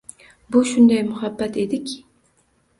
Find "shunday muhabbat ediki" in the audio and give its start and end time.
0.69-2.03